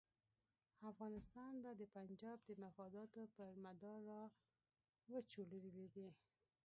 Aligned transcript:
افغانستان 0.91 1.53
به 1.63 1.71
د 1.75 1.81
پنجاب 1.95 2.37
د 2.45 2.49
مفاداتو 2.63 3.21
پر 3.35 3.51
مدار 3.65 3.99
را 4.11 4.23
وچورلېږي. 5.13 6.09